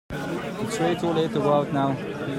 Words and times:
It's 0.09 0.79
way 0.79 0.95
too 0.95 1.11
late 1.11 1.29
to 1.33 1.37
go 1.39 1.53
out 1.53 1.71
now. 1.71 2.27